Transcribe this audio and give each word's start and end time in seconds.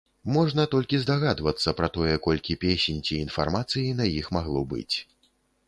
Можна 0.35 0.63
толькі 0.71 0.99
здагадвацца 1.03 1.73
пра 1.81 1.89
тое, 1.99 2.15
колькі 2.29 2.59
песень 2.65 3.05
ці 3.05 3.21
інфармацыі 3.29 3.95
на 4.01 4.11
іх 4.19 4.25
магло 4.41 4.67
быць. 4.77 4.95